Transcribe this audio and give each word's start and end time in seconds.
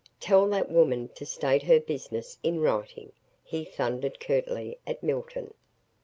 "Tell 0.19 0.49
that 0.49 0.71
woman 0.71 1.09
to 1.09 1.27
state 1.27 1.61
her 1.61 1.79
business 1.79 2.39
in 2.41 2.59
writing," 2.59 3.11
he 3.43 3.63
thundered 3.63 4.19
curtly 4.19 4.79
at 4.87 5.03
Milton. 5.03 5.53